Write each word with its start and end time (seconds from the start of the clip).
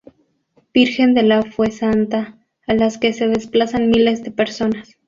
Virgen 0.73 1.13
de 1.13 1.21
la 1.21 1.43
Fuensanta, 1.43 2.35
a 2.65 2.73
las 2.73 2.97
que 2.97 3.13
se 3.13 3.27
desplazan 3.27 3.89
miles 3.91 4.23
de 4.23 4.31
personas. 4.31 4.97